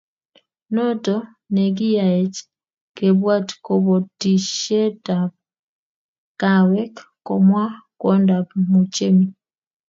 noto 0.75 1.15
nekiyaech 1.53 2.37
kebwaat 2.97 3.47
kabotisietab 3.65 5.31
kaawek, 6.41 6.93
komwa 7.27 7.63
kwondab 7.99 8.47
Muchemi 8.71 9.25